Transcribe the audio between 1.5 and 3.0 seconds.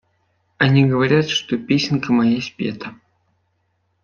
песенка моя спета.